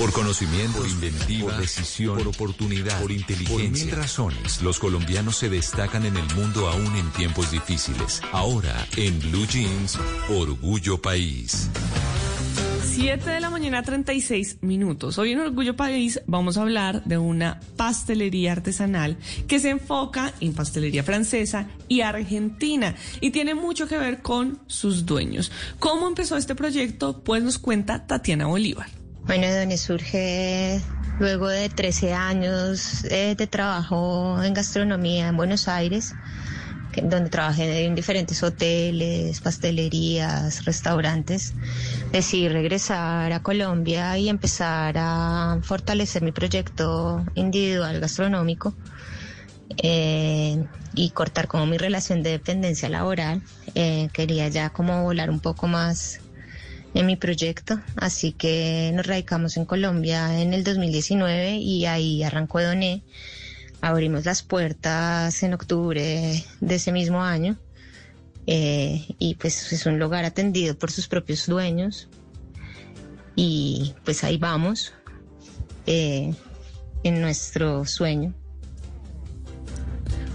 Por 0.00 0.12
conocimiento, 0.14 0.78
por 0.78 0.88
inventiva, 0.88 1.50
por 1.50 1.60
decisión, 1.60 2.16
por 2.16 2.28
oportunidad, 2.28 3.02
por 3.02 3.12
inteligencia. 3.12 3.68
Por 3.68 3.70
mil 3.70 3.90
razones, 3.90 4.62
los 4.62 4.78
colombianos 4.78 5.36
se 5.36 5.50
destacan 5.50 6.06
en 6.06 6.16
el 6.16 6.24
mundo 6.34 6.68
aún 6.68 6.96
en 6.96 7.10
tiempos 7.10 7.50
difíciles. 7.50 8.22
Ahora, 8.32 8.86
en 8.96 9.20
Blue 9.20 9.46
Jeans, 9.46 9.98
Orgullo 10.30 11.02
País. 11.02 11.68
7 12.82 13.28
de 13.28 13.40
la 13.40 13.50
mañana, 13.50 13.82
36 13.82 14.62
minutos. 14.62 15.18
Hoy 15.18 15.32
en 15.32 15.40
Orgullo 15.40 15.76
País 15.76 16.22
vamos 16.26 16.56
a 16.56 16.62
hablar 16.62 17.04
de 17.04 17.18
una 17.18 17.60
pastelería 17.76 18.52
artesanal 18.52 19.18
que 19.48 19.60
se 19.60 19.68
enfoca 19.68 20.32
en 20.40 20.54
pastelería 20.54 21.04
francesa 21.04 21.68
y 21.88 22.00
argentina 22.00 22.94
y 23.20 23.32
tiene 23.32 23.54
mucho 23.54 23.86
que 23.86 23.98
ver 23.98 24.22
con 24.22 24.60
sus 24.66 25.04
dueños. 25.04 25.52
¿Cómo 25.78 26.08
empezó 26.08 26.38
este 26.38 26.54
proyecto? 26.54 27.22
Pues 27.22 27.42
nos 27.42 27.58
cuenta 27.58 28.06
Tatiana 28.06 28.46
Bolívar. 28.46 28.99
Bueno, 29.26 29.46
donde 29.54 29.78
surge 29.78 30.80
luego 31.18 31.48
de 31.48 31.68
13 31.68 32.14
años 32.14 33.04
eh, 33.04 33.34
de 33.36 33.46
trabajo 33.46 34.42
en 34.42 34.54
gastronomía 34.54 35.28
en 35.28 35.36
Buenos 35.36 35.68
Aires 35.68 36.14
donde 37.02 37.30
trabajé 37.30 37.84
en 37.84 37.94
diferentes 37.94 38.42
hoteles, 38.42 39.40
pastelerías, 39.40 40.64
restaurantes, 40.64 41.54
decidí 42.12 42.48
regresar 42.48 43.32
a 43.32 43.40
Colombia 43.40 44.18
y 44.18 44.28
empezar 44.28 44.96
a 44.98 45.58
fortalecer 45.62 46.22
mi 46.22 46.32
proyecto 46.32 47.24
individual 47.34 48.00
gastronómico 48.00 48.74
eh, 49.76 50.64
y 50.94 51.10
cortar 51.10 51.46
como 51.46 51.66
mi 51.66 51.78
relación 51.78 52.22
de 52.22 52.30
dependencia 52.30 52.88
laboral. 52.88 53.42
Eh, 53.74 54.08
quería 54.12 54.48
ya 54.48 54.70
como 54.70 55.04
volar 55.04 55.30
un 55.30 55.40
poco 55.40 55.68
más 55.68 56.20
en 56.94 57.06
mi 57.06 57.16
proyecto, 57.16 57.80
así 57.96 58.32
que 58.32 58.90
nos 58.94 59.06
radicamos 59.06 59.56
en 59.56 59.64
Colombia 59.64 60.40
en 60.40 60.54
el 60.54 60.64
2019 60.64 61.56
y 61.56 61.86
ahí 61.86 62.22
arrancó 62.22 62.60
Doné 62.60 63.02
abrimos 63.80 64.24
las 64.24 64.42
puertas 64.42 65.42
en 65.42 65.54
octubre 65.54 66.44
de 66.60 66.74
ese 66.74 66.92
mismo 66.92 67.22
año 67.22 67.56
eh, 68.46 69.06
y 69.18 69.34
pues 69.36 69.72
es 69.72 69.86
un 69.86 69.98
lugar 69.98 70.24
atendido 70.24 70.76
por 70.76 70.90
sus 70.90 71.08
propios 71.08 71.46
dueños 71.46 72.08
y 73.36 73.94
pues 74.04 74.24
ahí 74.24 74.36
vamos 74.36 74.92
eh, 75.86 76.34
en 77.04 77.20
nuestro 77.20 77.86
sueño. 77.86 78.34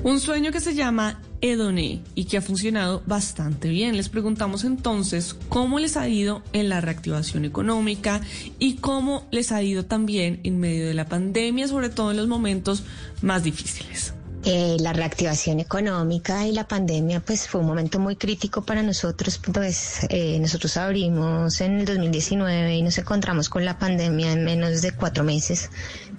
Un 0.04 0.20
sueño 0.20 0.52
que 0.52 0.60
se 0.60 0.76
llama 0.76 1.22
Edoné 1.52 2.02
y 2.16 2.26
que 2.26 2.38
ha 2.38 2.42
funcionado 2.42 3.04
bastante 3.06 3.70
bien. 3.70 3.98
Les 3.98 4.10
preguntamos 4.10 4.64
entonces 4.64 5.36
cómo 5.50 5.80
les 5.80 5.98
ha 5.98 6.08
ido 6.08 6.42
en 6.54 6.70
la 6.70 6.82
reactivación 6.82 7.46
económica 7.46 8.22
y 8.60 8.76
cómo 8.76 9.28
les 9.32 9.52
ha 9.52 9.62
ido 9.62 9.86
también 9.86 10.40
en 10.44 10.60
medio 10.60 10.88
de 10.88 10.94
la 10.94 11.06
pandemia, 11.06 11.68
sobre 11.68 11.90
todo 11.90 12.12
en 12.12 12.18
los 12.18 12.28
momentos 12.28 12.84
más 13.22 13.44
difíciles. 13.44 14.14
Eh, 14.48 14.78
la 14.80 14.94
reactivación 14.94 15.60
económica 15.60 16.46
y 16.46 16.52
la 16.52 16.68
pandemia 16.68 17.20
pues 17.20 17.48
fue 17.48 17.62
un 17.62 17.68
momento 17.68 18.00
muy 18.00 18.16
crítico 18.16 18.64
para 18.64 18.84
nosotros. 18.84 19.40
Pues 19.52 20.06
eh, 20.10 20.38
nosotros 20.40 20.78
abrimos 20.78 21.62
en 21.62 21.80
el 21.80 21.86
2019 21.86 22.76
y 22.76 22.82
nos 22.84 22.98
encontramos 23.00 23.50
con 23.50 23.66
la 23.66 23.80
pandemia 23.80 24.34
en 24.34 24.46
menos 24.46 24.84
de 24.84 24.92
cuatro 24.92 25.24
meses 25.24 25.70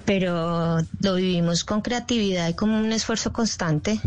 pero 0.06 0.78
lo 1.00 1.14
vivimos 1.16 1.64
con 1.64 1.82
creatividad 1.82 2.48
y 2.48 2.54
con 2.54 2.70
un 2.70 2.92
esfuerzo 2.92 3.32
constante. 3.32 4.00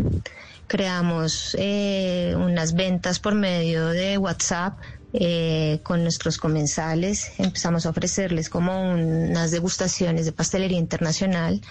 Creamos 0.66 1.56
eh, 1.60 2.34
unas 2.38 2.74
ventas 2.74 3.20
por 3.20 3.36
medio 3.36 3.88
de 3.88 4.18
WhatsApp 4.18 4.78
eh, 5.14 5.80
con 5.84 6.04
nuestros 6.04 6.38
comensales. 6.38 7.32
Empezamos 7.38 7.86
a 7.86 7.90
ofrecerles 7.90 8.50
como 8.50 8.94
unas 8.94 9.52
degustaciones 9.52 10.26
de 10.26 10.32
pastelería 10.32 10.78
internacional 10.78 11.62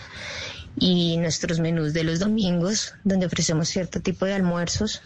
y 0.76 1.16
nuestros 1.18 1.60
menús 1.60 1.92
de 1.92 2.04
los 2.04 2.18
domingos, 2.18 2.94
donde 3.04 3.26
ofrecemos 3.26 3.68
cierto 3.68 4.00
tipo 4.00 4.26
de 4.26 4.34
almuerzos. 4.34 5.02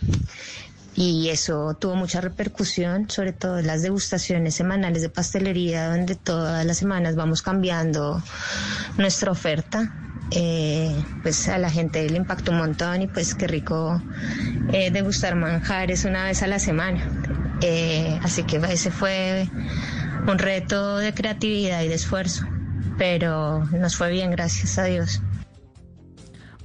Y 0.95 1.30
eso 1.30 1.74
tuvo 1.80 1.96
mucha 1.96 2.20
repercusión, 2.20 3.08
sobre 3.08 3.33
todo 3.33 3.58
en 3.58 3.67
las 3.67 3.80
degustaciones 3.80 4.55
semanales 4.55 5.01
de 5.01 5.08
pastelería, 5.08 5.89
donde 5.89 6.17
todas 6.17 6.67
las 6.67 6.77
semanas 6.77 7.17
vamos 7.17 7.40
cambiando 7.40 8.23
nuestra 8.98 9.30
oferta 9.30 9.90
eh, 10.34 11.05
pues 11.23 11.48
a 11.48 11.58
la 11.58 11.68
gente 11.68 12.08
le 12.08 12.17
impactó 12.17 12.52
un 12.52 12.58
montón 12.58 13.02
y 13.02 13.07
pues 13.07 13.34
qué 13.34 13.46
rico 13.46 14.02
eh, 14.73 14.90
degustar 14.90 15.34
manjares 15.34 16.05
una 16.05 16.24
vez 16.24 16.42
a 16.42 16.46
la 16.46 16.58
semana. 16.58 17.07
Eh, 17.62 18.18
así 18.23 18.42
que 18.42 18.56
ese 18.56 18.90
fue 18.90 19.48
un 20.27 20.39
reto 20.39 20.98
de 20.98 21.14
creatividad 21.14 21.83
y 21.83 21.89
de 21.89 21.95
esfuerzo, 21.95 22.45
pero 22.98 23.64
nos 23.67 23.96
fue 23.96 24.11
bien, 24.11 24.30
gracias 24.30 24.78
a 24.78 24.84
Dios. 24.84 25.20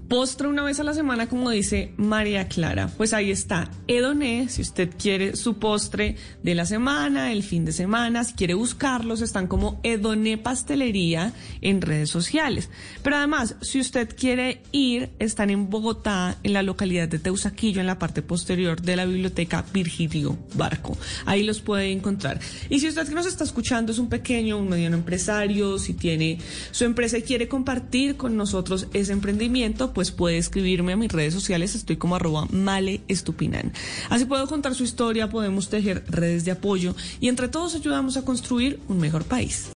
Postre 0.08 0.48
una 0.48 0.64
vez 0.64 0.80
a 0.80 0.86
la 0.86 0.94
semana, 0.94 1.28
como 1.28 1.50
dice 1.50 1.92
María 1.98 2.48
Clara. 2.48 2.88
Pues 2.96 3.12
ahí 3.12 3.30
está, 3.30 3.70
Edoné, 3.88 4.48
si 4.48 4.62
usted 4.62 4.90
quiere 4.98 5.36
su 5.36 5.58
postre 5.58 6.16
de 6.44 6.56
la 6.56 6.66
semana, 6.66 7.34
el 7.34 7.44
fin 7.44 7.66
de 7.66 7.74
semana, 7.74 8.24
si 8.24 8.34
quiere 8.34 8.54
buscarlos, 8.54 9.20
están 9.22 9.48
como 9.48 9.82
Edoné 9.84 10.38
Pastelería 10.38 11.34
en 11.60 11.82
redes 11.82 12.10
sociales. 12.10 12.70
Pero 13.04 13.18
además, 13.18 13.56
si 13.62 13.82
usted 13.82 14.16
quiere 14.16 14.62
ir, 14.72 15.10
están 15.20 15.50
en 15.50 15.70
Bogotá, 15.70 16.38
en 16.42 16.54
la 16.54 16.64
localidad 16.64 17.10
de 17.10 17.20
Teusaquillo, 17.20 17.82
en 17.82 17.88
la 17.88 18.00
parte 18.00 18.22
posterior 18.22 18.82
de 18.82 18.96
la 18.96 19.06
biblioteca 19.06 19.66
Virgilio 19.74 20.38
Barco. 20.54 20.98
Ahí 21.26 21.44
los 21.44 21.60
puede 21.60 21.92
encontrar. 21.92 22.40
Y 22.70 22.80
si 22.80 22.88
usted 22.88 23.10
que 23.10 23.16
nos 23.16 23.26
está 23.26 23.44
escuchando 23.44 23.92
es 23.92 24.00
un 24.00 24.08
pequeño, 24.08 24.58
un 24.58 24.70
mediano 24.70 24.96
empresario, 24.96 25.78
si 25.80 25.94
tiene 25.94 26.40
su 26.72 26.86
empresa 26.86 27.18
y 27.18 27.24
quiere 27.24 27.50
compartir 27.50 28.16
con 28.16 28.38
nosotros 28.38 28.88
ese 28.94 29.12
emprendimiento, 29.12 29.94
pues 29.98 30.12
puede 30.12 30.38
escribirme 30.38 30.94
a 30.94 30.96
mis 30.96 31.12
redes 31.12 31.34
sociales, 31.34 31.74
estoy 31.74 31.98
como 31.98 32.16
arroba 32.16 32.46
male 32.52 33.02
estupinan. 33.08 33.74
Así 34.12 34.26
puedo 34.26 34.46
contar 34.46 34.76
su 34.76 34.84
historia, 34.84 35.28
podemos 35.32 35.70
tejer 35.70 36.04
redes 36.08 36.46
de 36.46 36.52
apoyo 36.52 36.96
y 37.20 37.30
entre 37.30 37.48
todos 37.48 37.74
ayudamos 37.74 38.16
a 38.16 38.22
construir 38.22 38.80
un 38.90 39.00
mejor 39.00 39.24
país. 39.24 39.66